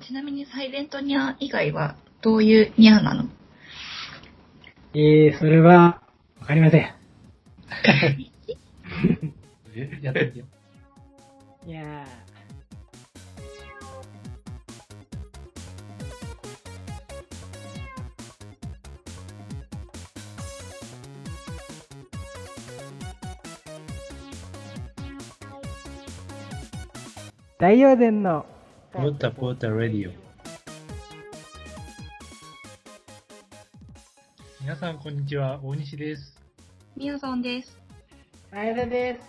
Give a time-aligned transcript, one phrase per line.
[0.00, 3.24] ちなみにサイレントニャー以外はどういうニャーなの？
[4.94, 6.02] えー、それは、
[6.40, 6.94] わかりません。
[9.74, 10.44] え、 やってみてよ。
[11.66, 12.06] いや
[27.58, 28.46] 大陽伝の
[28.92, 30.12] ポータポータラディオ。
[34.60, 35.60] 皆さん、こんにちは。
[35.62, 36.36] 大西です。
[36.96, 37.78] みやさんです。
[38.50, 39.20] 前田で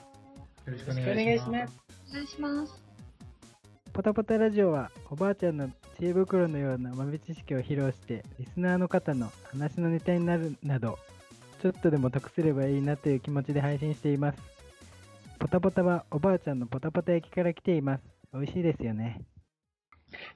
[0.65, 0.69] す。
[0.69, 1.23] よろしくおお願いしま。
[1.23, 1.79] 願いしますす。
[2.09, 2.83] お願いします。
[3.93, 5.69] ポタポタラジオはおばあちゃんの
[5.99, 10.97] 知恵袋のような豆知識を披露してリスナーの方の話のネタになるなど
[11.61, 14.39] ちょっとでも得すればいいなという気持ちで配信しています
[15.37, 18.03] ポタポタはおばあちゃんのポタポタ焼きから来ています
[18.33, 19.21] 美味しいですよね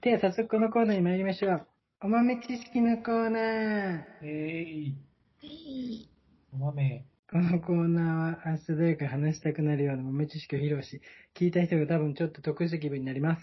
[0.02, 1.68] では早速このコーナーに参りましょう
[2.02, 4.96] お豆知識のコーナーえーい、
[5.44, 6.10] えい
[6.54, 7.06] お豆。
[7.32, 11.02] このコーナーは明日誰か話したくなるような豆知識を披露し、
[11.36, 13.42] 聞いた人が多分ちょっと得した気分になります。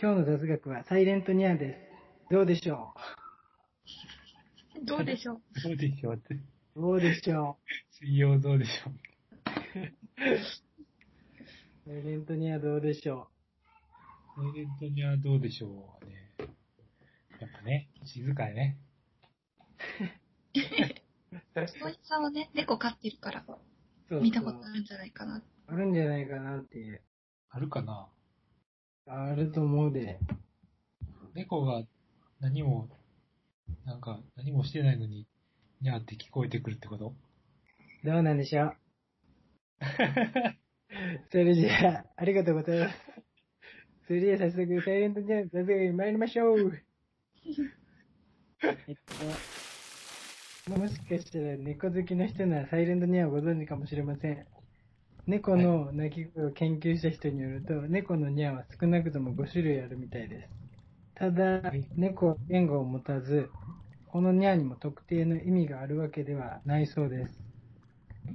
[0.00, 2.32] 今日の雑学はサイレントニャーです。
[2.32, 2.94] どうでしょ
[4.84, 5.40] どうでしょう？
[5.64, 6.34] どうでしょうって。
[6.34, 6.40] う
[6.80, 7.56] どうでしょ
[7.98, 8.92] 水曜どうでしょう？
[9.80, 9.88] う
[11.86, 13.28] サイレントニャーどうでしょ
[14.36, 16.34] サイレントにはどうでしょうね。
[17.40, 18.76] やっぱね、静かやね。
[21.80, 23.58] そういさんはね、猫飼ってるから、う
[24.10, 25.42] そう見たことあるんじゃないかな。
[25.68, 27.00] あるんじゃないかなって。
[27.48, 28.08] あるかな
[29.06, 30.20] あると思うで。
[31.34, 31.82] 猫が
[32.40, 32.90] 何も、
[33.86, 35.26] なんか、何もしてないのに、
[35.80, 37.14] にゃーって聞こえてくるってこと？
[38.04, 38.76] どうなんでしょう？
[41.32, 43.15] それじゃあ、ありがとうございます。
[44.06, 46.72] それでは早速、サイレントニャーの雑学に参りましょう。
[48.62, 48.96] えっ
[50.64, 54.46] と、もしかしたら猫好きの人ならサイレントニャーをご存知かもしれません。
[55.26, 60.48] 猫の鳴き声を研究した人によると、猫のニャーは少なくとも5種類あるみたいです。
[61.16, 63.50] ただはい、猫は言語を持たず、
[64.06, 67.40] このニャーにも特定の意味があるわけではないそうです。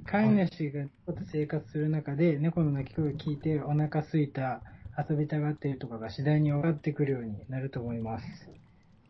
[0.04, 4.62] 飼い主が猫と生活する中で猫の鳴き声を聞いてお腹すいた、
[4.98, 8.50] 遊びたがっているとかが次第に分かってくるようになると思います。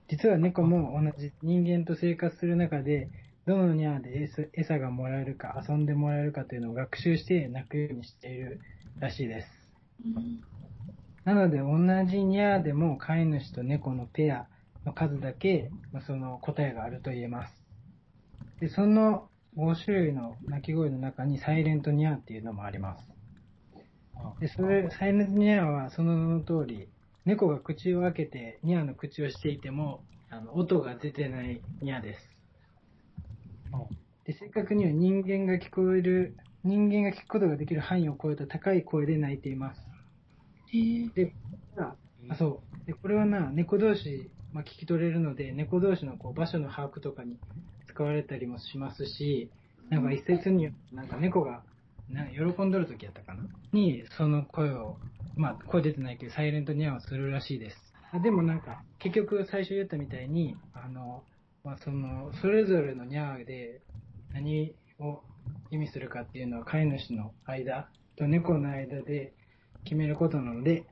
[0.08, 3.08] 実は猫も同じ人間と生活する中で、
[3.46, 8.60] どのニャーで餌がもらえるか遊んでもらえるかというのを学習して鳴くようにしている
[9.00, 9.48] らしいです。
[11.24, 11.78] なので同
[12.08, 14.46] じニャーでも飼い主と猫のペア
[14.84, 17.62] の数だけ、まその答えがあると言えます。
[18.60, 23.04] で、その5種類の鳴き声の中にサイレントニャーっていうのもあります。
[24.16, 26.88] あで、それ、サイレントニャーはその名の通り、
[27.24, 32.28] 猫が口を開けてニャーの口をしていても、あの音が出てないニャーです。
[33.72, 33.86] あ
[34.24, 39.80] で、正確には人間が聞こえる、人間が聞くことができる範囲を超えた高い声で鳴いています。
[41.14, 41.34] で、
[41.78, 41.94] あ
[42.30, 42.86] あそう。
[42.86, 47.36] で、これはな、猫同士、まあ、聞き取れるので、猫同士のこう場所の把握とかに
[47.86, 49.50] 使われたりもしますし、
[49.90, 51.64] なんか一説によって、なんか猫が、
[52.08, 53.44] なんか喜んどる時やったかな？
[53.72, 54.98] に、その声を、
[55.36, 57.76] まあ、声出てないけど、サイレントニャーをするらしいです。
[58.12, 61.24] あでもなんか、結局最初言ったみたいに、あの、
[61.64, 63.80] まあ、その、それぞれのニャーで
[64.34, 65.22] 何を
[65.70, 69.32] 意味するかっていうのは飼い主の間と猫の間で
[69.84, 70.84] 決めることなので、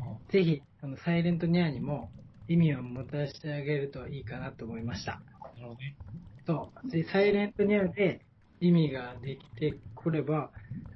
[0.00, 2.10] あぜひ、あの、サイレントニャーにも
[2.48, 5.12] 意味を持たせてあげるといいかなと思いました。
[5.12, 5.18] な
[5.60, 5.96] るほどね。
[6.44, 6.90] そう。
[6.90, 8.26] で、サイレントニャーで
[8.62, 10.52] 意味ができてくれば、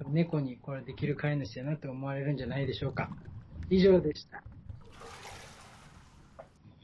[0.09, 3.11] 猫にこれできる飼い主だなと思われるんじゃないでしょうか。
[3.69, 4.39] 以上でした。
[4.39, 4.41] い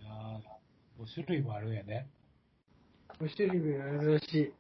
[0.05, 2.09] やー、5種類もあるんやね。
[3.21, 4.53] 5種類があるらしい。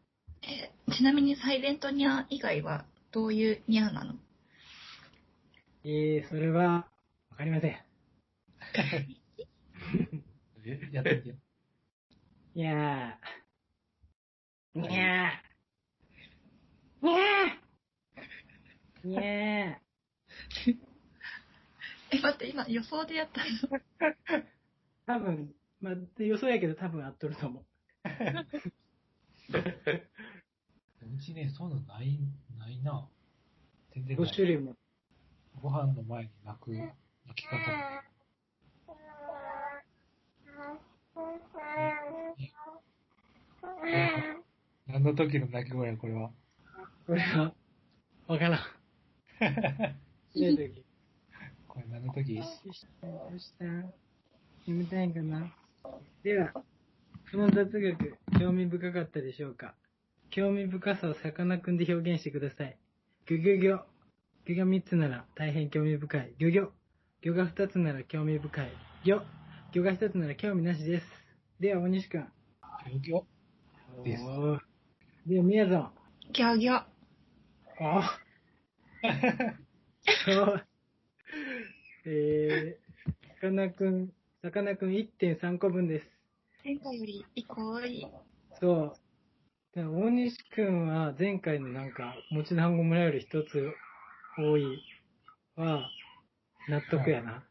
[0.42, 4.14] えちなみにサイレントニャー以外はどういうニャーなの？
[5.84, 6.86] えー、それは、
[7.30, 7.70] わかりません。
[10.64, 11.34] え、やってみてよ。
[12.54, 14.80] いやー。
[14.80, 15.51] にゃー。
[17.02, 19.08] にゃー。
[19.08, 19.24] にゃー。
[22.12, 23.46] え、待って、今予想でやったの？
[25.18, 27.64] 多分、まあ、予想やけど多分合っとると思う。
[31.02, 32.18] うちね、そういうのない、
[32.58, 33.08] ないな。
[33.94, 34.30] 全然な5い。
[34.32, 34.76] 種類も。
[35.60, 36.92] ご飯の前に泣く、泣
[37.34, 37.58] き方。
[44.86, 46.30] 何の時の泣き声や、これは。
[47.06, 47.52] これは、
[48.28, 48.60] わからん。
[49.40, 49.96] ね
[50.34, 50.84] え時。
[51.68, 52.36] これ何の時？
[52.36, 53.64] どうしたどうした？
[54.66, 55.52] 眠たいんかな？
[56.22, 56.62] では、こ
[57.38, 59.74] の雑学、興味深かったでしょうか？
[60.30, 62.78] 興味深さをさかなクンで表現してください。
[63.28, 63.80] ギョギョギョ。
[64.46, 66.34] ギョが3つなら大変興味深い。
[66.38, 66.68] ギョギョ。
[67.22, 68.72] ギョが2つなら興味深い。
[69.04, 69.22] ギョ。
[69.72, 71.06] ギョが1つなら興味なしです。
[71.60, 72.28] では、大西くん。
[72.86, 73.24] ギョギョ
[74.04, 74.24] です
[75.26, 75.90] では、みやぞん。
[76.32, 76.91] ギョギョ。
[77.84, 78.18] あ
[80.24, 80.66] そう。
[82.04, 84.12] えー、さかなクン、
[84.42, 86.06] さかなクン1.3個分です。
[86.64, 88.06] 前回より1個多い。
[88.60, 88.92] そう。
[89.74, 93.72] でも大西くんは前回のなんか、持ち団子村より一つ
[94.36, 94.82] 多い
[95.56, 95.88] は、
[96.68, 97.44] 納得やな。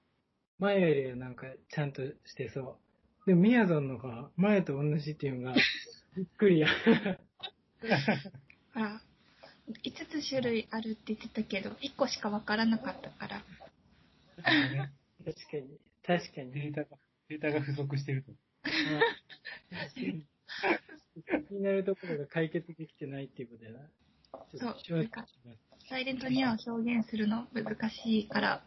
[0.60, 2.78] 前よりはなんか、ちゃんとしてそ
[3.26, 3.26] う。
[3.26, 5.58] でも、みやぞんのが、前と同じっていうのが、
[6.16, 6.68] びっくりや。
[8.74, 9.02] ほら、
[9.84, 13.44] 5つ種類あるって言ってたけど、1個しかわからなかったから。
[14.36, 15.80] 確かに。
[16.06, 16.52] 確かに。
[16.52, 16.98] データが、
[17.30, 18.32] データが不足してると。
[21.48, 23.80] 気になるところが解決できてないっていうことやな。
[24.56, 25.26] そうなんか
[25.90, 28.64] サイレントニアを表現するの難しいから、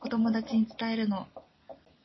[0.00, 1.26] 子供たちに伝えるの、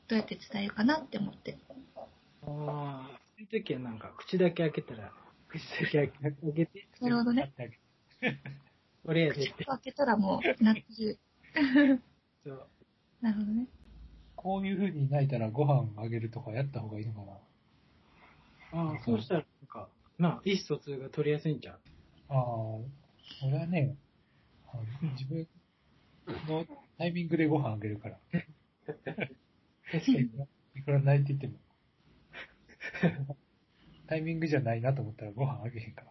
[0.07, 1.57] どうやって伝えるかなって思って。
[1.95, 2.05] あ
[2.45, 5.11] あ、そういう時はなんか、口だけ開けたら、
[5.49, 7.51] 口だけ開けて、なるほどね。
[9.05, 9.63] 俺やでって。
[9.63, 11.19] 口を開けたらもう、なってる。
[12.45, 12.67] そう。
[13.21, 13.67] なるほどね。
[14.35, 17.21] こういう風に泣いたらご飯あげるとかやった方がいいのか
[18.71, 18.81] な。
[18.81, 21.75] ああ、そうしたら、なんか、なあ、意思疎通が取りやすいんじゃん。
[21.75, 21.79] あ
[22.29, 22.35] あ、
[23.45, 23.95] 俺はね、
[25.17, 25.47] 自分
[26.47, 26.65] の
[26.97, 28.19] タイミングでご飯あげるから。
[29.91, 30.29] 確かに。
[30.75, 31.53] いくら泣いてても。
[34.07, 36.03] タイミングじゃないなと思ったらご飯あげへんか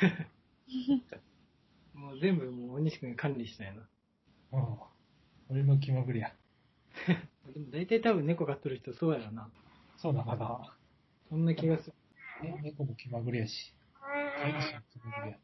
[0.00, 0.26] ら。
[1.94, 3.88] もう全部もう、大西くんが管理したんやな。
[4.52, 4.78] うん。
[5.48, 6.34] 俺の気まぐれや。
[7.06, 9.50] でも大体多分猫飼っとる人そうやろな。
[9.96, 10.76] そうだかな。
[11.28, 11.94] そんな気がする。
[12.42, 13.72] ね、猫も気まぐれやし。
[14.02, 15.38] 飼い主も気まぐれや。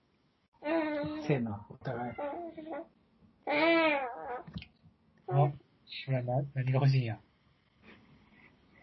[1.26, 2.12] せやな、お互い。
[2.12, 2.16] あ、
[5.26, 5.52] こ
[6.08, 7.18] れはな、何が欲しいんや？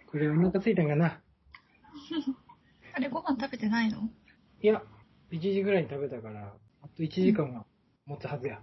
[0.08, 1.22] これお腹ついたんかな
[2.94, 4.10] あれ、ご飯食べてないの？
[4.62, 4.82] いや、
[5.32, 7.66] 1時ぐらいに食べたから、あと1時間は
[8.06, 8.60] 持つはずや。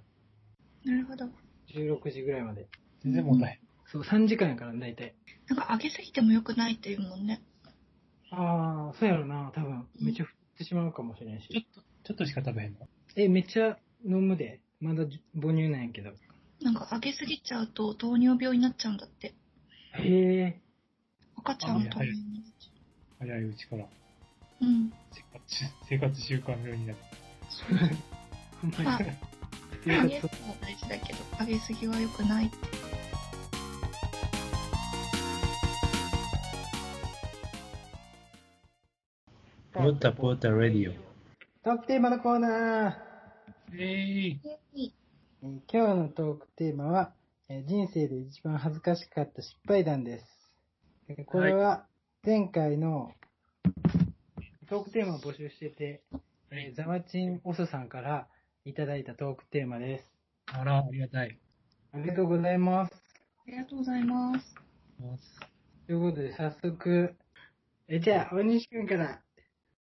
[0.84, 1.26] なるほど。
[1.74, 2.66] 16時ぐらいまで。
[3.02, 3.58] 全然もたへん。
[3.86, 5.14] そう、3時間やから大体。
[5.48, 7.40] なんか揚げすぎても良くないっていうもんね。
[8.30, 9.86] ああ、そうやろな、多分。
[10.00, 11.48] めっちゃ降ってしまうかもしれんし。
[11.48, 12.88] ちょっと、ちょっとしか食べへんの？
[13.16, 14.60] え、めっちゃ飲むで。
[14.80, 16.12] まだじ母乳なんやけど。
[16.60, 19.34] なんか揚げすぎちゃうと糖尿病になっちゃうんだって。
[19.92, 20.60] へえ。
[21.36, 22.16] 赤ちゃんの糖尿
[23.18, 23.86] 早いうちから
[24.60, 24.64] う。
[24.66, 24.92] うん。
[25.12, 26.98] 生活習、生活習慣病になる。
[28.60, 29.08] ほんままあ、に。
[29.92, 32.56] 揚げるのは大事だけど、揚げすぎは良くないって。
[39.72, 40.94] ポータポータレディオ。
[41.62, 42.92] トークテーマのコーナー。
[43.74, 44.90] えー、えー
[45.70, 47.12] 今日のトークテーマは、
[47.48, 50.26] えー人生で一番恥ずかしかった失敗談です。
[51.08, 51.86] えーこれは
[52.24, 53.12] 前回の
[54.68, 56.02] トークテーマを募集してて、
[56.50, 58.26] えーザワチンオスさんから
[58.64, 60.04] いただいたトークテーマです。
[60.46, 61.38] あら、ありがたい。
[61.92, 62.92] ありがとうございます。
[63.46, 64.54] ありがとうございます。
[65.86, 67.14] ということで早速、
[67.86, 69.22] えじゃあ、大西くんから。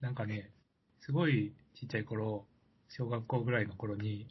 [0.00, 0.50] なんかね、
[0.98, 2.44] すごいちっちゃい頃、
[2.88, 4.26] 小学校ぐらいの頃に、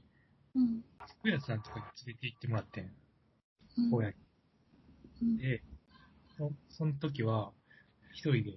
[0.55, 0.83] うん。
[1.21, 2.83] 服屋さんとかに連れて行ってもらってん。
[2.83, 4.15] うん親に。
[5.21, 5.63] うんで、
[6.37, 7.53] そその時は、
[8.11, 8.51] 一人で、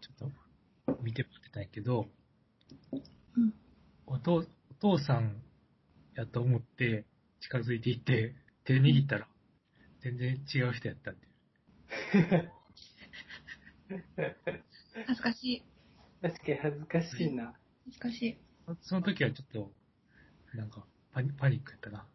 [0.00, 0.45] ちょっと、
[1.02, 2.06] 見てもらってたんやけど、
[3.36, 3.54] うん
[4.06, 5.42] お父、お父さん
[6.14, 7.04] やと思って、
[7.40, 9.28] 近づいていって、手握ったら、
[10.02, 11.28] 全然違う人やったってい
[12.30, 12.52] う。
[15.06, 15.62] 恥ずかしい。
[16.22, 17.54] 確かに恥ずかしいな。
[17.84, 18.38] 恥ずかしい。
[18.66, 19.72] そその時はちょっと、
[20.56, 22.06] なんかパニ、パニックやったな。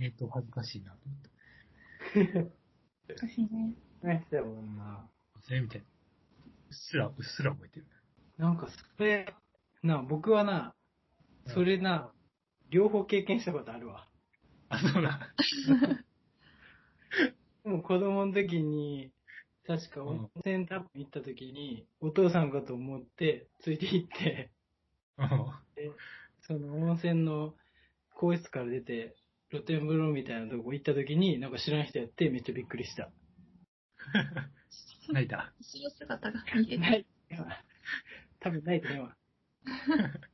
[0.00, 2.52] えっと、恥ずかしいなと思って。
[3.08, 3.74] 恥ずかしいね。
[4.02, 5.08] 何したもんな。
[5.40, 5.86] それみたいな。
[6.68, 7.86] うっすら、うっすら覚えてる。
[8.36, 9.34] なんかそれ、
[9.82, 10.74] な、僕はな、
[11.46, 12.12] それな、
[12.70, 14.06] 両方経験したことあるわ。
[14.68, 15.34] あ、そうだ。
[17.64, 19.10] でも子供の時に、
[19.66, 24.50] 確か温泉多分行った時に、お父さんかと思って、ついて行って、
[25.18, 25.28] うん
[25.74, 25.90] で
[26.42, 27.54] その温泉の
[28.14, 29.14] 更衣室から出て、
[29.50, 33.10] 露天風呂みたいなとこ行った時に、なんか知らん人やってめっちゃびっくりした。
[35.08, 35.52] 泣いた。
[35.60, 37.06] 後ろ姿が見えてない。
[38.40, 39.16] 多分ないとねわ。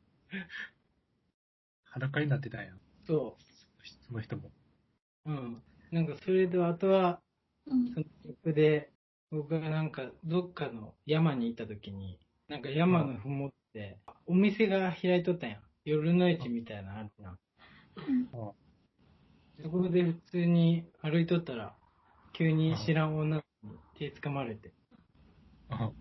[1.84, 2.72] 裸になってたんや。
[3.06, 3.36] そ
[4.06, 4.50] その人も。
[5.26, 5.30] う。
[5.30, 5.62] うん。
[5.90, 7.20] なんかそれで、あとは、
[7.66, 8.90] うんその曲で、
[9.30, 15.60] 僕がなんか、どっかの山に行った時に、なんか山のふもって、お店が開いとったんや。
[15.84, 17.32] 夜の市みたいなのあるやん。
[17.32, 17.36] あ
[19.62, 21.76] そこで普通に歩いとったら、
[22.32, 23.43] 急に知らん女
[23.94, 24.72] 手掴まれて。
[25.68, 25.90] あ、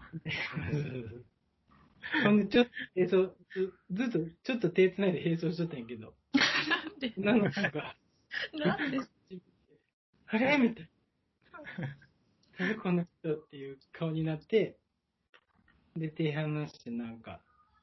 [2.23, 6.13] ほんで、ちょっと、並走、ずずっと、ちょっと手繋いで並走しとったんやけど、
[6.69, 7.13] なんで？
[7.17, 7.95] 女の子が、
[8.53, 8.99] なんで？
[10.27, 10.57] あれ？
[10.57, 10.89] みたいな。
[12.59, 14.77] 誰この人っていう顔になって、
[15.95, 17.41] で、手離してなんか、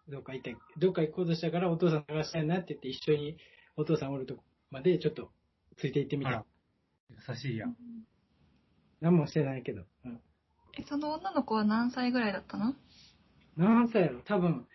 [0.08, 3.36] どっか行った、どっか行こうとしたからお父さん探したいなって言って一緒に
[3.76, 5.32] お父さんおるとこまでちょっと
[5.76, 6.44] ついて行ってみた。
[7.28, 7.76] 優しいやん。
[9.00, 9.82] 何もしてないけど。
[10.04, 10.20] うん、
[10.78, 12.74] え、その女の子は何歳ぐらいだったの？
[13.56, 14.20] 何歳やろ？
[14.22, 14.66] 多分、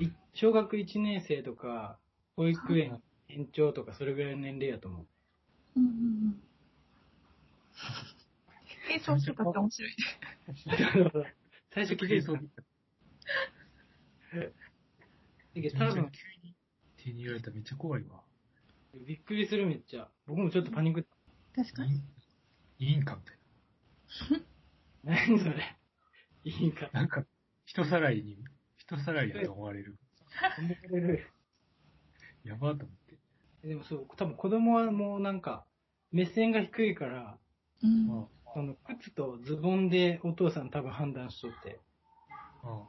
[0.00, 1.98] い小学1年生とか、
[2.36, 5.06] 保育園園長とかそれぐらいの年齢やと思う。
[5.76, 6.42] うんうんうん。
[8.94, 9.96] え、そうしてたって面白い。
[11.74, 12.32] 最初聞いてた。
[12.32, 12.40] だ
[15.54, 16.54] けど多分、急に
[16.96, 18.22] 手に入れられたらめっちゃ怖いわ。
[18.94, 20.08] びっくりするめっちゃ。
[20.26, 21.02] 僕もちょっとパニックっ
[21.54, 21.62] た。
[21.62, 22.02] 確かに。
[22.78, 23.35] いいんかみたい
[25.04, 25.76] 何それ。
[26.44, 26.90] いいんか。
[26.92, 27.00] な。
[27.00, 27.24] なんか、
[27.64, 28.38] 人さらいに、
[28.76, 29.98] 人さらいだと思われる。
[30.58, 31.26] 思われる。
[32.44, 32.96] やばーと思っ
[33.62, 33.68] て。
[33.68, 35.64] でもそう、多分子供はもうなんか、
[36.12, 37.38] 目線が低いから、
[37.82, 38.22] うん。
[38.22, 41.78] あその靴とズボンでお父さん多分判断しとって。
[42.62, 42.82] あ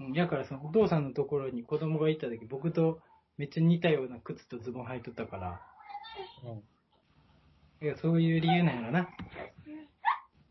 [0.00, 3.00] うんやからそのお父さんのところに子供が行った時、僕と
[3.36, 5.60] めっちゃ似たような靴とズボン履いとったから、
[6.44, 9.08] あいやそういう理由なんやろな。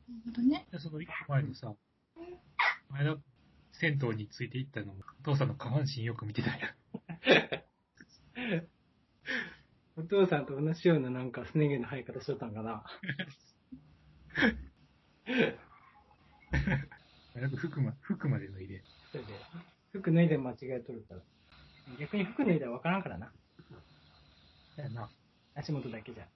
[0.07, 0.67] なるほどね。
[0.71, 1.73] で、その一個前のさ、
[2.89, 3.17] 前田
[3.73, 6.75] 銭湯について行ったのも、お父さんの下半身よく見てたんや。
[9.97, 12.83] お父さんと同じようななんかすね毛の生え方しとったんかな。
[17.35, 18.83] なんか服ま、服まで脱いで。
[19.11, 19.29] それで、
[19.91, 21.21] 服脱いで間違えとるから。
[21.99, 23.31] 逆に服脱いだらわからんからな。
[24.75, 25.09] だよな。
[25.55, 26.27] 足元だけじゃ。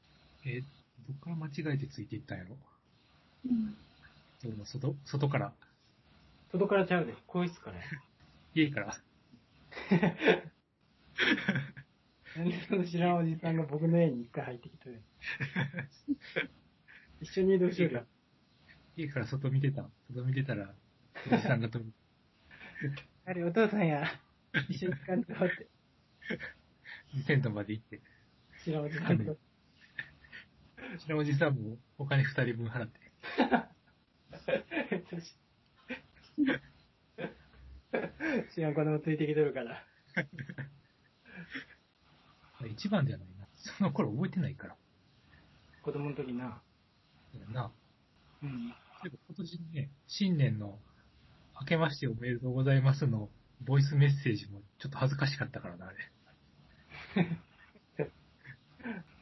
[0.45, 2.57] え、どっから間違えてついていったんやろ？
[3.45, 3.75] うん。
[4.65, 5.53] 外、外から、
[6.51, 7.83] 外からちゃうで、更衣室からや。
[8.53, 8.98] 家から。
[12.38, 15.01] なんでその知らんおじさんが僕の家に一回入ってきとる
[17.21, 18.05] 一緒に移動しようか。
[18.95, 19.89] 家から外見てた。
[20.12, 20.74] 外見てたら、
[21.31, 21.91] おじさんが飛ぶ。
[23.25, 24.07] あれ、お父さんや。
[24.69, 25.67] 一緒に感じって。
[27.27, 28.01] 銭湯まで行って。
[28.63, 29.38] 知らんおじさんと。
[31.00, 33.00] そのおじさんもお金二人分払って。
[38.53, 39.85] 知らん子供ついてきとるから。
[42.69, 43.47] 一番ではないな。
[43.55, 44.75] その頃覚えてないから。
[45.83, 46.61] 子供の時な。
[47.53, 47.71] な。
[48.43, 48.73] うん。
[49.01, 50.79] そういえば今年ね、新年の
[51.59, 53.29] 明けましておめでとうございますの
[53.61, 55.97] ボイスメッセージもちょっと恥ずかしかったからな、あれ。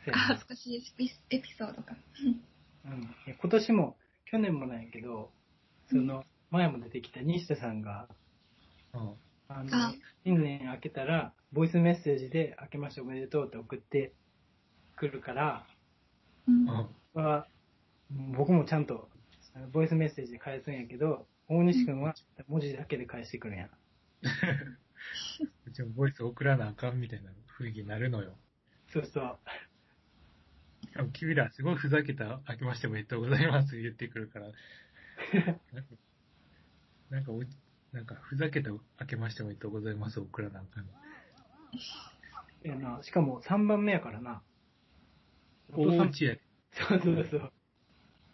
[0.06, 1.96] せ やあ、な恥ずかしいエピエピソードか。
[2.86, 3.16] うん。
[3.28, 5.32] 今年も、去年もなんやけど、
[5.90, 8.08] その、前も出てきた西田さんが、
[8.94, 9.14] うん。
[9.48, 9.94] あのあ、
[10.24, 14.14] 新年明けたら、ボイスメッセージで、明けましておめでとうって送って
[14.96, 15.66] くるから、
[16.48, 16.70] うん。
[16.70, 16.88] うん。
[17.14, 17.48] は、
[18.38, 19.10] 僕もちゃんと、
[19.56, 22.16] あのボイスメッセージで返すんやけど、大西くんは
[22.48, 23.70] 文字だけで返してくるんや。
[25.66, 28.38] うちもボイス送らなあかんみたいな雰囲気になるのよ。
[28.88, 29.40] そうそう。
[31.13, 34.48] 君らすごいふざけた明けましておめでとうございます言ってくるから、
[35.74, 35.96] なんか、
[37.10, 37.43] なんかお、
[37.91, 40.86] なんかふざけた明けましておめでとうございます送らなあかん。
[40.86, 44.41] いやな、しかも3番目やからな。
[45.72, 46.41] お父さんうちやで。
[46.72, 47.51] そうそうそう。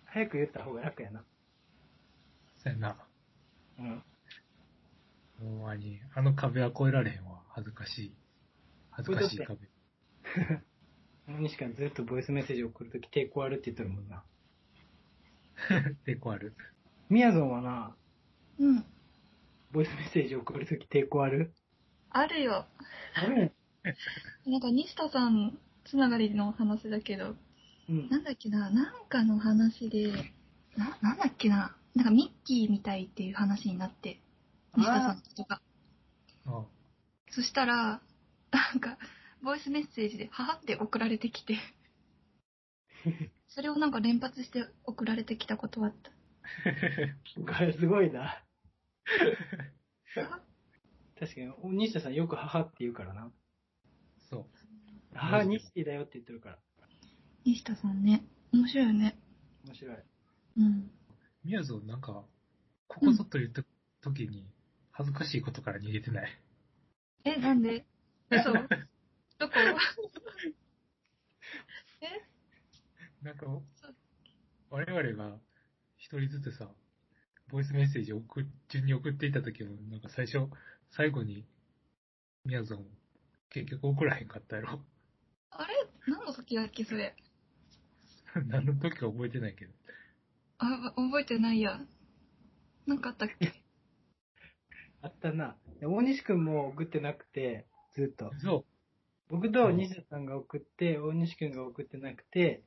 [0.06, 1.24] 早く言った方が楽やな。
[2.58, 2.98] そうやな。
[3.80, 4.04] うん。
[5.40, 7.44] ほんまに、あの壁は越えられへんわ。
[7.50, 8.16] 恥ずかしい。
[8.92, 9.58] 恥ずかしい壁。
[11.28, 14.24] 大西くんずっとボイスメッセージ送るとき抵抗あるって言ってるもんな。
[16.06, 16.56] 抵抗ある？
[17.10, 17.96] みやぞんはな、
[18.60, 18.86] うん。
[19.72, 21.54] ボイスメッセージ送るとき抵抗ある？
[22.10, 22.66] あるよ。
[23.16, 23.52] ある
[24.46, 27.36] なんか、西田さんつながりの話だけど、
[27.90, 28.10] うん。
[28.10, 30.12] なんだっけな、なんかの話で、
[30.76, 34.20] な、なんだっけな、なんかミッキーみたいっていう話になって、
[34.76, 35.62] 西田さんのことが。
[36.48, 36.66] あ
[37.30, 38.02] そしたら、
[38.52, 38.98] なんか、
[39.46, 41.60] ボイスメッセージで、ははって送られてきて、
[43.48, 46.12] それをなんか連発して送られてきたことはあった。
[47.54, 48.44] これすごいな。
[51.20, 53.32] 確かに、お西田さんよく母って言うからな。
[54.32, 54.46] そう。
[55.14, 56.60] 母西だよって言ってるから。
[57.46, 59.20] 西田さんね、面白いよね。
[59.64, 59.98] 面白い。
[60.58, 60.92] うん。
[61.44, 62.26] みやぞんなんか、
[62.88, 63.64] ここぞと言った
[64.02, 64.50] 時に
[64.92, 66.42] 恥ずかしいことから逃げてない。
[67.26, 67.86] え、なんで？
[68.32, 68.52] 嘘？
[69.38, 69.54] どこ？
[73.22, 73.46] なんか、
[74.70, 75.40] 我々が
[75.98, 76.70] 一人ずつさ、
[77.50, 80.48] ボイスメッセージを送っ順に送っていった時も、なんか最初、
[80.92, 81.46] 最後に、
[82.46, 82.86] みやぞん、
[83.50, 84.86] 結局送らへんかったやろ。
[85.50, 85.74] あれ？
[86.08, 87.16] 何の時だっけ、それ？
[88.48, 89.74] 何の時か覚えてないけど。
[90.60, 91.80] あ、覚えてないや。
[92.86, 93.52] なんかあったっけ？
[95.02, 95.58] あったな。
[95.80, 98.32] で大西くんも送ってなくて、ずっと。
[98.40, 98.66] そ
[99.30, 102.64] 僕と西田さんが送って、大西くんが送ってなくて、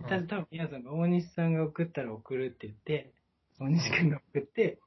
[0.00, 0.04] う。
[0.04, 3.12] た多分皆さんが大西さんが送ったら送るって言って、
[3.58, 4.78] 大西くんが送って、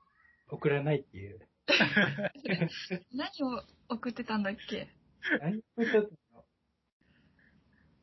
[0.50, 1.40] 送らないっていう。
[3.14, 4.90] 何を送ってたんだっけ？
[5.40, 6.00] 何送った
[6.36, 6.46] の？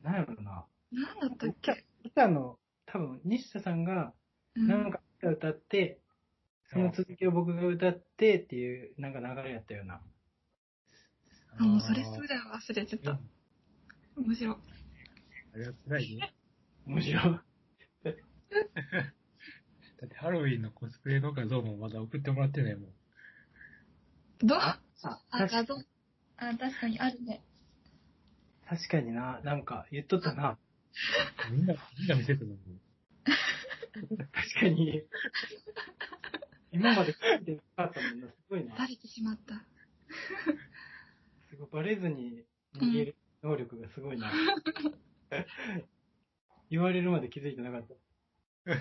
[0.01, 0.65] なんやろな。
[0.91, 1.85] 何だったっけ？
[2.03, 4.13] 歌の、多分西田さんが、
[4.55, 5.99] うんなんか歌歌って、
[6.71, 10.01] その続きを僕が歌ってっていう、なんか流れやったような。
[11.59, 13.13] あ、もうそれすら忘れてたう
[14.21, 14.25] ん。
[14.25, 14.55] 面白い。
[15.53, 16.33] あれは辛いね。
[16.85, 17.23] 面白い。
[18.03, 18.11] だ
[20.05, 22.91] ってハロウィンのコスプレの画像もまだ送ってもらってないもん。
[24.39, 24.57] どう？
[24.57, 25.75] あ、あ、画確像？
[26.37, 27.43] あ、確かにあるね。
[28.65, 30.57] 確かにな、なんか言っとったな。
[31.51, 32.57] みんな、みんな見せてたのに。
[34.31, 35.03] 確かに。
[36.71, 38.75] 今まで聞いてなかったもんな、すごいな。
[38.75, 39.55] バレてしまった。
[41.67, 42.43] バレずに
[42.75, 44.31] 逃げる能力がすごいな。
[46.69, 47.95] 言われるまで気づいてなかった。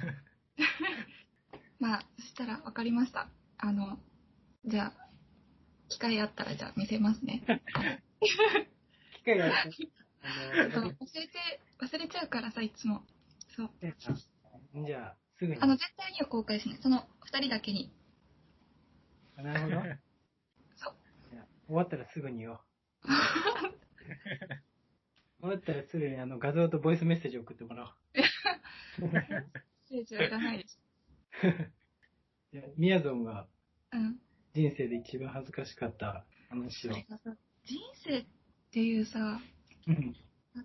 [1.80, 3.28] まあ、そしたら分かりました。
[3.58, 3.98] あの、
[4.64, 5.08] じゃあ、
[5.88, 7.42] 機会あったらじゃあ見せますね。
[8.20, 9.70] 機会があった。
[10.74, 13.04] そう忘れて、忘れちゃうからさ、いつも。
[13.56, 13.70] そう。
[14.84, 15.60] じゃあ、すぐに。
[15.60, 16.78] あの、絶対には公開しない。
[16.82, 17.92] その二人だけに。
[19.36, 19.76] なるほど。
[20.76, 20.96] そう。
[21.66, 22.60] 終わったらすぐに言おう。
[25.40, 27.90] 終わったらすぐにあの画像とボイスメッセージ送ってもらおう。
[29.88, 30.80] 成長いらないです。
[32.52, 33.46] じゃあ、みやぞんが
[33.92, 34.18] うん。
[34.54, 36.92] 人生で一番恥ずかしかった話を。
[36.92, 37.04] 人
[38.04, 38.26] 生っ
[38.72, 39.40] ていうさ、
[39.86, 40.16] うん。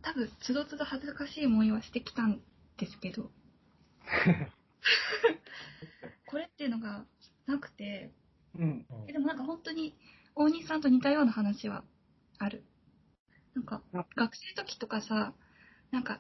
[0.02, 2.42] 多分、つどつど恥ずかしい思いはしてきたん
[2.78, 3.32] ですけど、
[6.26, 7.06] これっていうのが
[7.46, 8.12] なくて、
[8.56, 8.86] うん。
[9.08, 9.96] えでもなんか本当に
[10.36, 11.84] 大西さんと似たような話は
[12.44, 12.64] ある。
[13.56, 15.34] なんかあ、学生時とかさ、
[15.92, 16.20] なんか、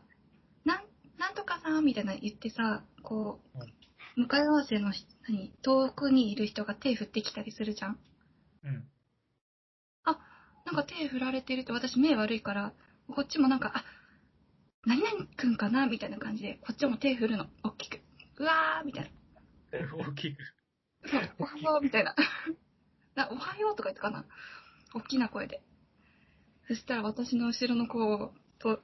[0.66, 0.84] なん、
[1.18, 8.00] なんとかさんみたいな言ってさ、こう、向かい合わせの人何遠くにいる人が手振ってきたりするじゃん。
[8.64, 8.88] うん。
[10.66, 12.74] なんか手振られてると私目悪いから、
[13.08, 13.84] こっちもなんか、あ、
[14.86, 18.00] 何々くんかなみたいな感じで、こっちも手振るの、大きく。
[18.38, 19.12] うわーみたい
[19.72, 19.98] な。
[20.08, 20.38] 大きく。
[21.06, 22.16] そう、おはようみたいな。
[23.16, 24.26] なおはようとか言ったかな
[24.94, 25.62] 大きな声で。
[26.67, 28.82] そしたら私の後ろの子と、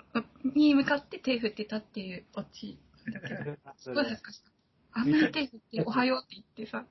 [0.56, 2.78] に向かって手振ってたっていうオチ
[3.12, 4.54] だけど、すごい恥ずかしかっ
[4.94, 5.00] た。
[5.02, 6.86] あんなに手振っておはようって言ってさ、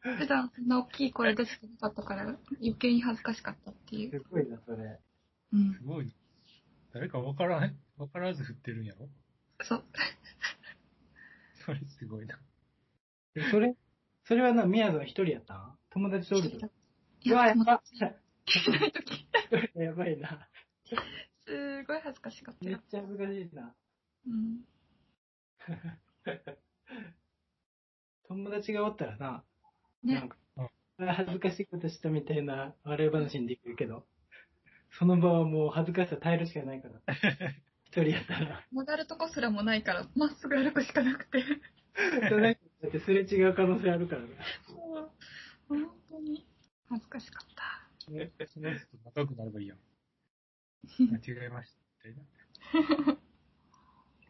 [0.00, 2.22] 普段そんな大きい声出してなかったから
[2.60, 4.10] 余計に恥ずかしかったっていう。
[4.10, 4.98] すごいな、それ。
[5.52, 5.80] うんす。
[5.84, 6.12] ごいね。
[6.94, 9.08] 誰かわからん、わからず振ってるんやろ？
[9.62, 9.84] そう。
[11.66, 12.38] それすごいな。
[13.34, 13.76] でそれ、
[14.24, 15.78] それはな、みやぞん一人やったん？
[15.90, 16.56] 友達とおると。
[16.56, 16.60] い
[17.26, 17.66] うや、わ、やもう
[18.70, 18.76] ば。
[18.76, 19.26] いない時
[19.74, 20.48] やばいな。
[21.46, 22.76] すごい恥ずかしかったよ。
[22.76, 23.74] めっちゃ恥ずかしいな。
[24.26, 24.64] うん。
[28.28, 29.44] 友達がおったらな、
[30.04, 30.28] なんね。
[30.28, 30.36] か、
[30.98, 34.06] あ恥ずかしいことしたみたいな笑い話にできるけど、
[34.98, 37.00] その場はもう恥ずかしさ耐えるしかないから。
[37.84, 38.64] 一人やったら。
[38.70, 41.42] 曲がるとこすらもないから、まっすぐ歩くしかなくて。
[41.42, 44.28] だってすれ違う可能性あるからね。
[44.66, 45.10] そう
[45.68, 46.46] 本当に
[46.88, 47.79] 恥ずかしかった。
[48.52, 49.74] その人と仲良くなればいいや。
[49.74, 49.78] ん。
[50.98, 52.08] 間違えました。
[52.08, 53.18] みたいな。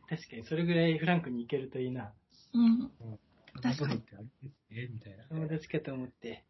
[0.09, 2.12] 確かにそれぐらいフランクに行けるといいな。
[2.53, 2.90] うん。
[2.99, 3.19] こん。
[3.62, 4.25] なことってあれ？
[4.25, 5.25] ですね、みたいな。
[5.25, 6.45] 友達かと思って。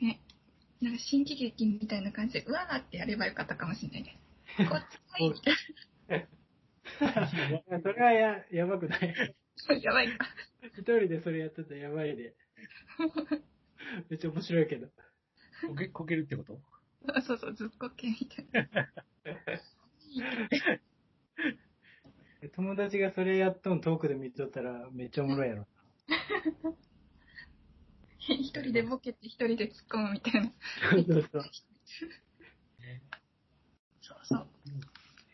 [0.00, 0.20] ね。
[0.80, 0.94] なん。
[0.94, 4.10] か新喜劇みたいな感じで、うわーってやればよかったかもしれないで
[4.56, 4.68] す。
[4.68, 6.28] こっちはいみたい
[7.82, 9.00] それはや、やばくない。
[9.68, 9.74] な。
[9.76, 10.26] やばいか。
[10.76, 12.34] 一人でそれやってたらやばいで。
[14.10, 14.88] めっちゃ面白いけど。
[15.68, 16.58] こけ、こけるってこと？
[17.22, 18.16] そうそう、ずっこけみ
[18.52, 18.88] たいな。
[22.54, 25.66] 友達がそれやっとん遠くで見とったらめっちゃおもろいやろ。
[28.18, 30.52] 一人でボケて一人で突っ込むみたいな。
[30.90, 31.42] そうそうそう。
[31.42, 33.02] ね。
[34.00, 34.46] そうそう。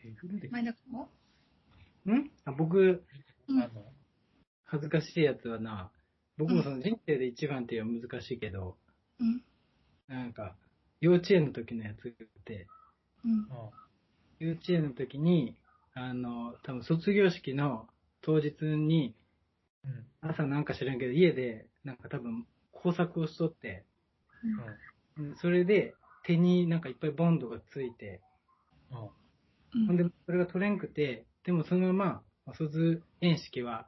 [0.05, 1.09] え、フルで、前田君も？
[2.05, 2.31] ん？
[2.45, 3.05] あ僕、
[3.47, 3.93] うんあの、
[4.65, 5.91] 恥ずかしいやつはな、
[6.37, 8.77] 僕もその人生で一番っていうのは難しいけど、
[9.19, 9.43] うん。
[10.11, 10.55] なんか、
[10.99, 12.67] 幼稚園の時のやつって、
[13.23, 13.47] うん。
[14.39, 15.55] 幼稚園の時に、
[15.93, 17.87] あの、多分卒業式の
[18.21, 19.15] 当日に、
[19.85, 20.05] うん。
[20.29, 23.85] 朝なんか知らんけど、家で、なんか多分工作をしとって、
[25.17, 25.29] うん。
[25.29, 28.21] うんそれで手になんかいっぱいボンドがついて、
[28.91, 29.81] うん。
[29.81, 29.87] うん。
[29.87, 33.87] ほんで、それが取れんくて、でもそのまま、卒園式は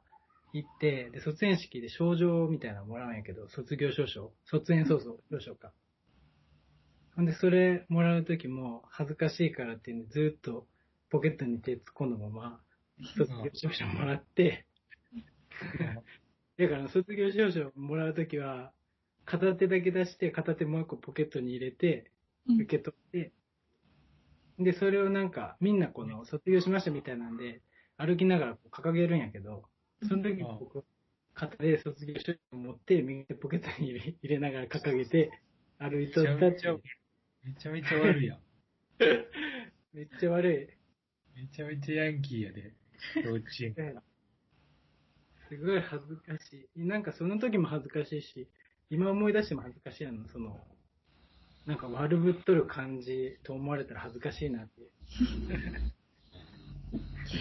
[0.54, 5.72] 行って、で、卒園式で賞状みたいなのもらうんやけど、卒業証書、卒園そうそう、証書か。
[7.16, 10.66] ほんで、それもらうときも恥ずかしいからっていうんで、ずーっと
[11.10, 12.60] ポケットに手突っ込んだまま、
[13.16, 14.66] 卒業証書もらって、
[16.58, 18.72] だから卒業証書もらうときは、
[19.24, 22.10] 片手だけ出して、片手もう一個ポケットに入れて、
[22.48, 22.60] うん。
[22.62, 23.32] 受け取って、
[24.58, 27.62] で、それをなんか、みんなこの、卒業しましたみたいなんで、
[27.96, 29.64] 歩きながらこう掲げるんやけど、
[30.02, 30.84] その時うん僕、
[31.32, 35.30] 片手で卒業証書を持って、右手ポケットに入れ入れながら掲げて、
[35.78, 36.74] 歩いとったっていう。
[36.74, 37.03] ゃ
[37.44, 38.38] めちゃ、めちゃ悪いやん。
[39.92, 41.38] めっちゃ悪い。
[41.38, 42.74] めちゃめちゃヤンキーやで。
[43.22, 43.74] 幼稚園。
[45.48, 46.80] すごい恥ずかしい。
[46.80, 48.48] なんかその時も恥ずかしいし、
[48.88, 50.66] 今思い出しても恥ずかしいの、その、
[51.66, 54.80] なんか悪ぶっとる感じと思われたら恥ずかしいなって。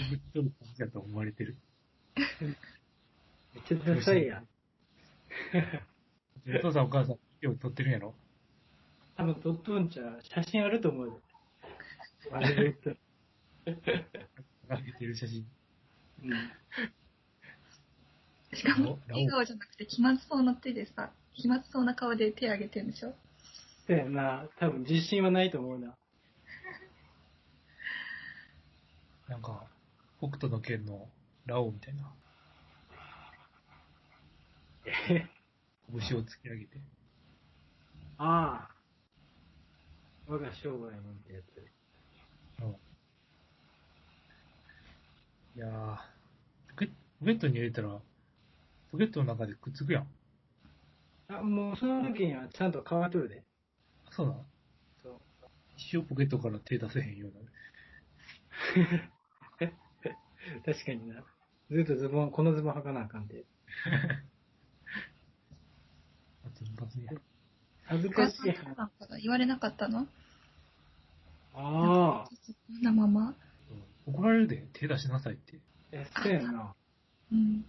[0.10, 1.56] ぶっとる感じだと思われてる。
[3.56, 4.48] めっちゃダサいやん。
[6.58, 8.16] お父さんお母さん、ビデオ撮ってるんやろ？
[9.24, 11.14] 多分撮っとんちゃう写真あると思うで。
[12.30, 12.98] 悪ぶっとる。
[13.66, 15.46] 上げてる写真。
[16.24, 16.52] うん。
[18.58, 23.16] しかも笑顔じゃなくて気まずそうな手でさ、気まずそうな顔で手挙げてるんでしょ？
[23.88, 24.50] そうやな。
[24.60, 25.96] 多分自信はないと思うな。
[29.30, 29.66] なんか、
[30.20, 31.08] 北斗の剣の
[31.46, 32.14] ラオウみたいな。
[35.10, 35.30] え
[36.10, 36.78] 拳を突き上げて。
[38.18, 38.83] ああ。
[40.28, 40.90] 我が生涯のっ
[41.28, 41.66] てやつ。
[42.62, 42.70] うん。
[45.56, 45.98] いやー、
[46.70, 46.88] ポケ
[47.20, 48.02] ポケットに入れたら、
[48.92, 50.08] ポケットの中でくっつくやん。
[51.28, 53.44] あ、もうその時にはちゃんと乾いとるで。
[54.12, 54.46] そうなの？
[55.02, 55.22] そう。
[55.78, 57.40] 一生ポケットから手出せへんような。
[60.66, 61.24] 確かにな。
[61.72, 63.46] ずっとズボン、このズボン履かなあかんで。
[66.44, 67.12] バツンバツンや。
[67.86, 68.54] 恥ずかしい
[69.22, 70.08] 言われなかったの？
[71.56, 72.30] ああ。
[72.46, 73.36] そんなまま？
[74.06, 75.60] 怒られるで、手出しなさいって。
[75.92, 76.74] え、そうやな。
[77.32, 77.66] うん。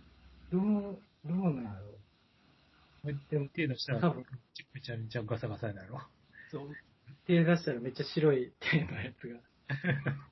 [0.51, 1.71] どう、どうなんや
[3.05, 3.13] ろ？
[3.31, 4.25] でも手出したら、多分
[4.73, 6.09] めちゃめちゃガサガサになるわ。
[6.51, 6.69] そう。
[7.27, 9.39] 手出したらめっちゃ白い手のやつが。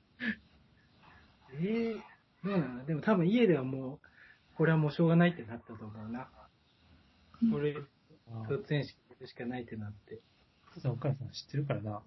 [1.61, 1.95] ええ
[2.43, 3.99] どうなのでも多分家ではもう、
[4.55, 6.29] これはもうしょうがないってなったと思うな。
[7.51, 7.75] これ、
[8.31, 10.19] ああ卒園式でしかないってなって。
[10.71, 12.01] お父さんお母さん知ってるからな。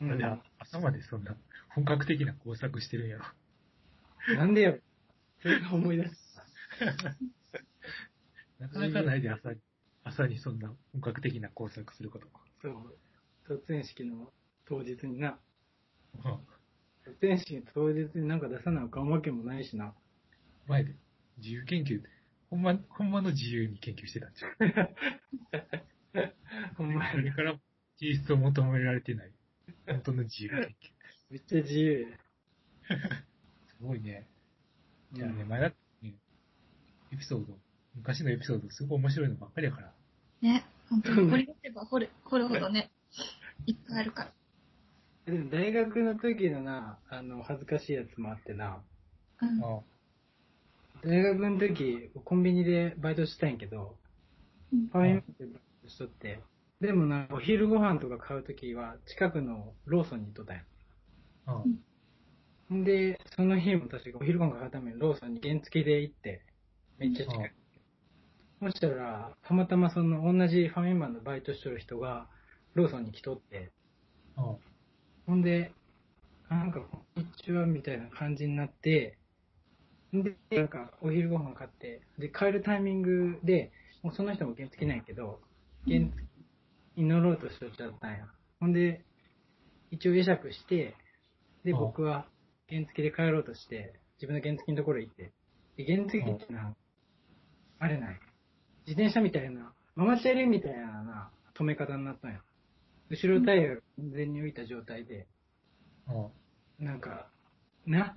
[0.00, 0.24] うなんで
[0.58, 1.36] 朝までそんな
[1.68, 3.24] 本格的な工作してるんやろ。
[4.36, 4.78] なんでよ。
[5.40, 6.14] それが思い出す。
[8.58, 9.60] なかなかないで朝に、
[10.02, 12.26] 朝にそんな本格的な工作すること。
[12.60, 12.98] そう。
[13.46, 14.32] 卒園式の
[14.66, 15.38] 当日にな。
[16.24, 16.40] うん
[17.04, 19.94] 卒園式の当日になんか出さなあかんわけもないしな。
[20.66, 20.94] 前で、
[21.38, 22.02] 自由研究、
[22.50, 24.56] ほんま、ほんまの自由に研究してたんちゃう？
[26.76, 27.58] ほんまそれから、
[27.98, 29.30] 提出を求められてない。
[29.86, 30.66] 本当の自由研究。
[31.30, 32.08] めっちゃ自由や。
[33.68, 34.26] すごいね。
[35.12, 36.14] じゃあね、うん前だってね、
[37.12, 37.56] エピソード、
[37.94, 39.92] 昔のエピソード、すごい面白いのばっかりやから。
[40.40, 42.90] ね、本当に掘り出せば掘る、掘るほどね、
[43.66, 44.32] いっぱいあるから。
[45.26, 48.82] でも大学の時のな、あの、恥ずかしいやつもあってな。
[49.40, 49.64] うん。
[49.64, 49.80] あ
[51.02, 53.96] 大学の時、コンビニでバイトしたんやけど、
[54.72, 54.88] うん。
[54.92, 56.40] ファミマでバイトしとって、
[56.80, 60.62] でもな、お昼ご飯とか買う時は、近くのローソンに行っとったんや。
[61.46, 61.64] あ、
[62.74, 62.84] ん。
[62.84, 66.42] で、その日も確かお昼ご飯買うためにローソンに原付で行って、
[66.98, 67.54] めっちゃ近い。
[68.62, 72.28] そしたら、たまたまその同じファミマのバイトしとる人が、
[72.74, 73.72] ローソンに来とって、
[74.36, 74.56] あ
[75.26, 75.72] ほんで、
[76.50, 79.19] なんか、こんにちは、みたいな感じになって、
[80.12, 83.70] で、なんか、お昼ご飯買って、で、帰るタイミングで、
[84.02, 85.40] もうその人も原付ないけど、
[85.86, 86.22] 原付
[86.96, 88.26] に乗ろうとしとっちゃったんや。
[88.58, 89.04] ほんで、
[89.90, 90.94] 一応会釈して、
[91.64, 92.26] で、あ僕は
[92.68, 95.32] 原付で帰ろうとして、自分の原付のところ行って、
[95.76, 96.74] で、原付ってな、
[97.78, 98.20] あれない。
[98.86, 102.40] 自転車みたいな、ママチャリみたいなな、止め方になったんや。
[103.10, 105.26] 後ろタイヤが完全に浮いた状態で、
[106.06, 106.28] あ、
[106.78, 107.28] なんか、
[107.86, 108.16] な、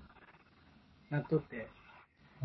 [1.10, 1.67] なっとって。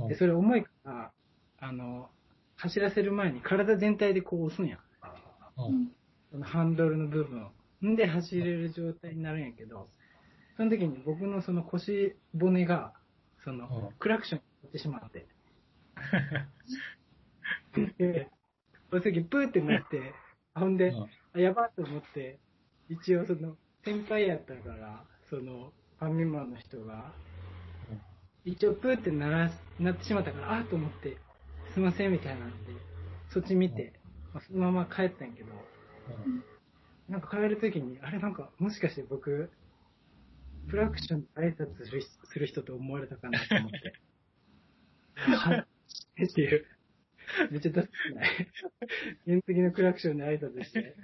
[0.05, 1.13] あで、それ重いから、
[1.61, 2.11] あの、
[2.57, 4.79] 走らせる前に体全体でこう押すんや。
[5.57, 5.93] うん。
[6.31, 7.51] そのハンドルの部分を。
[7.87, 9.89] んで走れる状態になるんやけど、
[10.57, 12.93] その時に僕のその腰骨が、
[13.45, 15.27] そのうん、クラクションになってしまって。
[17.99, 18.29] で、
[18.91, 20.13] その時プーってなって、
[20.55, 20.93] ほんで、
[21.35, 22.39] あやばっと思って、
[22.89, 27.13] 一応その、先輩やったから、その、ファミマの人が、
[28.45, 31.17] 一応プーってならす、なってしまったから、あーと思って、
[31.75, 32.73] すいませんみたいなんで、
[33.31, 33.93] そっち見て、
[34.33, 35.49] まあ、そのまま帰ったんやけど、
[37.09, 39.51] なんか帰るときに、あれなんか、もしかして僕、
[40.71, 43.95] クラクションで挨拶するする人と思われたかなと思って。
[45.15, 45.67] はっ
[46.35, 46.67] ていう。
[47.51, 48.29] めっちゃダサくない？
[49.27, 50.97] 原付のクラクションで挨拶して。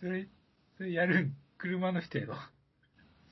[0.00, 0.28] それ、
[0.76, 2.34] それやるん、車の人やろ。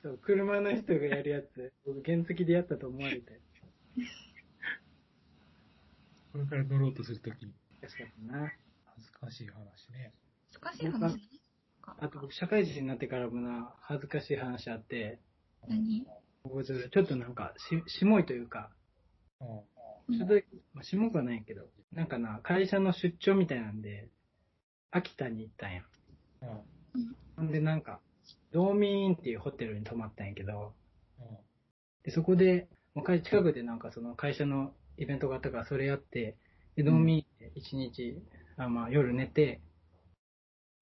[0.01, 3.41] そう、車の人がやるやつ、僕原付でやったと思われて。
[6.31, 7.53] これから乗ろうとするときに。
[7.81, 8.53] 難しかったな。
[8.85, 10.13] 恥ずかしい話ね。
[10.61, 11.15] 難しい話？
[11.15, 11.21] ね。
[11.99, 15.19] あと僕、社会人になってからもな、恥ずかしい話あって、
[15.67, 16.05] 何？
[16.43, 18.71] 僕ちょっとなんかし、しもいというか、
[19.41, 20.17] うん。
[20.17, 20.35] ちょっと
[20.73, 24.09] まあ、しもくはないけど、なんかな、会社の出張みたいなんで、
[24.91, 25.83] 秋田に行ったんや。
[26.41, 27.15] うん。
[27.35, 27.99] ほんでなんか、
[28.57, 30.73] 道民っていうホテルに泊まったんやけど、
[31.19, 31.37] うん。
[32.03, 36.35] でそこで、もう会近くでなんかその会社のイベントがあったからそれやって、
[36.75, 38.19] で、道民って一日、
[38.57, 39.61] あまあ夜寝て、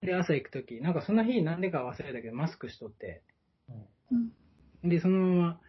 [0.02, 3.24] で、朝行くとき、なんかその日なんでか忘れたけど、マスクしとって、
[4.10, 4.90] うん。
[4.90, 5.60] で、そのまま、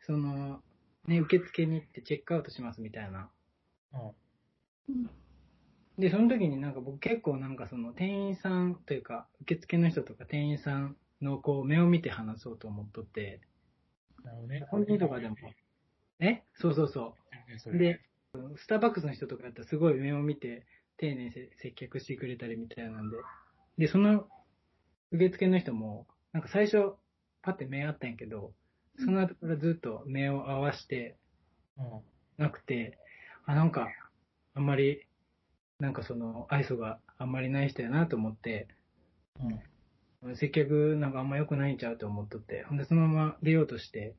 [0.00, 0.60] その、
[1.06, 3.30] ね、受付に行ってチェックアウトしますみたいな。
[3.92, 4.00] うん。
[4.88, 5.10] うん。
[5.98, 13.40] で、その時になんか僕結構なんかその店員さんというか、受付の人とか店員さんのこう目を見て話そうと思っとって、
[14.24, 14.66] なるほどね。
[14.70, 15.36] 本人とかでも、
[16.20, 16.42] え？
[16.54, 17.14] そうそうそ。
[17.58, 17.78] そうれ。
[17.78, 18.00] で、
[18.56, 23.16] スターバックスの人とかだったらすごい目を見て丁寧にせ接客してくれたりみたいなんで。
[23.78, 24.28] で、その
[25.12, 26.94] 受付の人も、なんか最初
[27.42, 28.52] パッて目合ったんやけど、
[28.98, 31.16] その後からずっと目を合わして
[31.76, 32.02] うん。
[32.36, 32.98] なくて、
[33.46, 33.88] あ、なんか、
[34.54, 35.06] あんまり、
[35.78, 38.68] なんかその愛想があんまりない人やなと思って、
[39.40, 39.60] うん。
[40.36, 44.16] 接客なんかあんま良くないんちゃうと思っとって、ほんでそのまま出ようとして、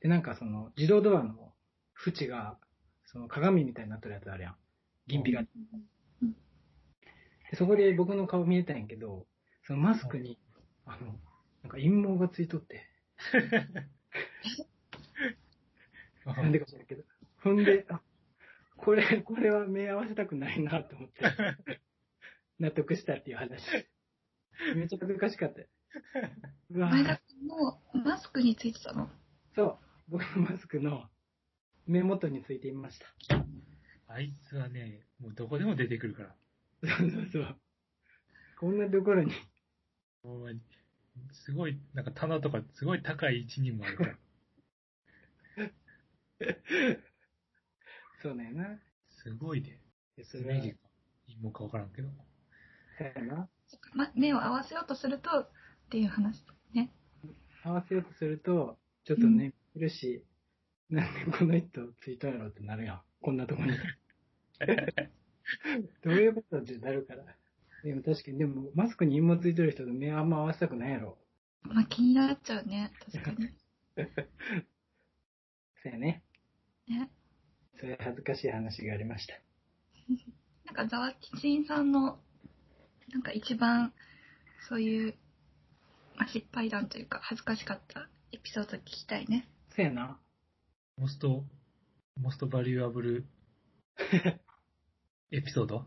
[0.00, 1.52] で、なんかその自動ドアの
[2.06, 2.58] 縁が、
[3.04, 4.56] その鏡みたいになってるやつあるやん。
[5.06, 5.42] 銀皮が。
[5.42, 5.48] で
[7.56, 9.26] そこで僕の顔見えたんやけど、
[9.66, 10.38] そのマスクに、
[10.86, 11.06] あの、
[11.62, 12.86] なんか陰毛がついとって、
[16.24, 17.02] なんでか知らんけど。
[17.42, 18.00] ほんで、あ、
[18.76, 21.24] これ、これは目合わせたくないなと思って、
[22.58, 23.62] 納得したっていう話。
[24.76, 25.66] めっちゃ恥ずかしかったよ。
[26.70, 29.10] うわ前田さんもマスクについてたの？
[29.54, 31.08] そう、僕のマスクの
[31.86, 33.06] 目元についていました。
[34.08, 36.34] あいつはね、もうどこでも出てくるから。
[36.82, 37.56] そうそうそう。
[38.58, 39.32] こんなところに、
[40.22, 40.60] ほんまに。
[41.32, 44.18] すごい、なんか棚とかすごい高い位置にもあるから。
[48.22, 48.80] そうだよな。
[49.08, 49.78] すごいで。
[50.16, 50.76] でそれはイメージが
[51.28, 52.08] いいもんかわからんけど。
[52.98, 53.48] そうやな。
[53.94, 55.48] ま、目を合わせようとするとっ
[55.90, 56.90] ていう話ね。
[57.64, 60.24] 合わせようとすると、ちょっとね、いるし、
[60.90, 63.02] なんでこの人ついたんやろってなるやん。
[63.20, 63.72] こんなとこに。
[66.02, 67.24] どういうことってなるから。
[67.82, 71.18] でも確かに、でもマスクに陰毛ついてる人と目あんま合わせたくないやろ。
[71.62, 72.92] まあ気になっちゃうね。
[73.12, 73.48] 確かに。
[75.82, 76.22] そうやね。
[76.88, 77.10] ね。
[77.80, 79.34] そういう恥ずかしい話がありました。
[80.66, 82.20] なんかザワチンさんの、
[83.12, 83.92] なんか一番
[84.68, 85.14] そういう、
[86.16, 89.48] まあ、失敗談というか恥ずかしかったエピソード聞きたいね。
[89.76, 90.18] そうやな。
[90.96, 91.44] モスト、
[92.18, 93.26] モストバリュアブル
[95.30, 95.86] エピソード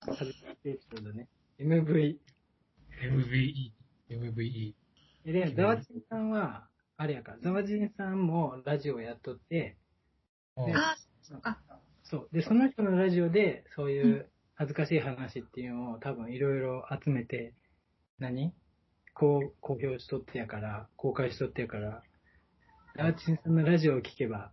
[0.00, 1.28] 恥ずかしいエピソードね。
[1.58, 2.16] MV。
[3.02, 3.72] ?MVE。
[4.10, 4.74] MVE。
[5.24, 9.76] えで、ザワチンさんは、あれやから、ザワチンさんもラジオやっとって、
[10.56, 11.60] うんあ、そうか。
[12.04, 12.28] そう。
[12.32, 17.54] で、その人のラジオで、そういう恥ずかしい話っていうのを多分いろいろ集めて、
[18.18, 18.52] 何？
[19.14, 22.02] こう、公表しとってやから、公開しとってやから、
[22.96, 24.50] ザワチンさんのラジオを聞けば、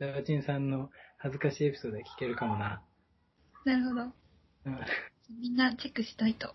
[0.00, 2.82] ザワチンさんの恥ずかしいエピソードが聞けるかもな。
[3.64, 4.02] なるほど。
[4.02, 4.12] うん。
[5.40, 6.52] みんなチェックしたいと。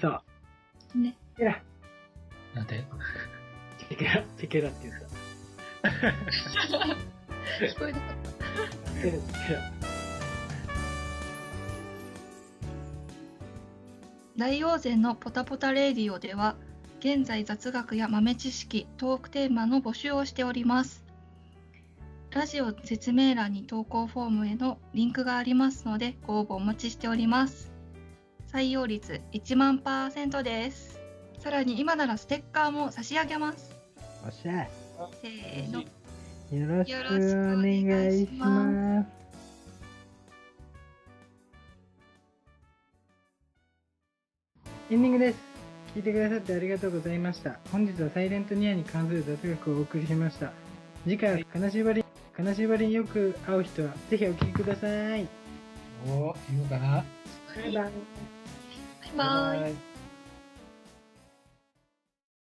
[0.00, 0.98] そう。
[0.98, 1.16] ね。
[1.36, 1.62] チェケラ、
[2.56, 2.84] なんで？
[3.88, 5.06] チェケラ、チェケラって言った。
[7.64, 8.50] 聞こえなかった。
[9.02, 9.93] チェケラ、チェケラ。
[14.36, 16.56] 大王禅のポタポタレディオでは
[17.00, 21.04] 現在雑学や豆知識トークテーマの募集をしております
[22.34, 27.70] ラジオ説明欄に投稿フォームへのリンクがありますのでご応募お待ちしております。
[28.52, 30.98] 採用率1万パーセントです。
[31.38, 33.76] さらに今ならステッカーも差し上げます。
[34.24, 34.66] おっしゃ。
[35.22, 35.80] せーの。
[35.80, 39.23] よろしくおお願いします
[44.90, 45.38] エンディングです。
[45.96, 47.58] 聞いてくださってありがとうございました。
[47.72, 50.52] 本日はサイレントニアに関する雑学をお送りしました。
[51.04, 52.04] 次回は金縛り、
[52.36, 55.26] 金縛りによく会う人はぜひお聞きください。
[56.06, 57.04] おー、いいのかな？
[57.56, 57.82] バイバイ。
[57.82, 57.92] バイ
[59.16, 59.60] バイ。
[59.60, 59.93] バイ